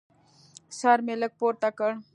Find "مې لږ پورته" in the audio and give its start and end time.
1.05-1.69